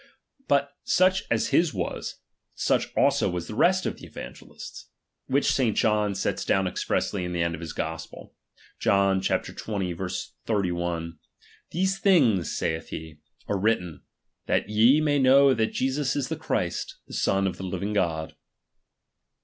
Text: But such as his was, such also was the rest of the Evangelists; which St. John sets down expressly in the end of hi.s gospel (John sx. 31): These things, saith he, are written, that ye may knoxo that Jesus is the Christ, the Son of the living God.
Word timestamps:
But 0.47 0.71
such 0.83 1.25
as 1.29 1.49
his 1.49 1.75
was, 1.75 2.15
such 2.55 2.87
also 2.97 3.29
was 3.29 3.45
the 3.45 3.53
rest 3.53 3.85
of 3.85 3.97
the 3.99 4.07
Evangelists; 4.07 4.89
which 5.27 5.51
St. 5.51 5.77
John 5.77 6.15
sets 6.15 6.43
down 6.43 6.65
expressly 6.65 7.23
in 7.23 7.33
the 7.33 7.43
end 7.43 7.53
of 7.53 7.61
hi.s 7.61 7.71
gospel 7.71 8.33
(John 8.79 9.21
sx. 9.21 10.29
31): 10.47 11.19
These 11.69 11.99
things, 11.99 12.51
saith 12.51 12.87
he, 12.89 13.17
are 13.47 13.59
written, 13.59 14.01
that 14.47 14.69
ye 14.69 15.01
may 15.01 15.19
knoxo 15.19 15.53
that 15.55 15.71
Jesus 15.71 16.15
is 16.15 16.29
the 16.29 16.35
Christ, 16.35 16.97
the 17.05 17.13
Son 17.13 17.45
of 17.45 17.57
the 17.57 17.63
living 17.63 17.93
God. 17.93 18.35